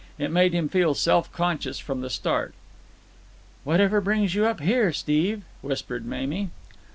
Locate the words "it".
0.17-0.31